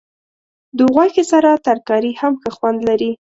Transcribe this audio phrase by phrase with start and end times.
[0.77, 3.11] د غوښې سره ترکاري هم ښه خوند لري.